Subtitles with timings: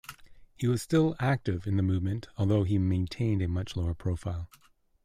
[0.55, 4.49] He was still active in the movement, although he maintained a much lower profile.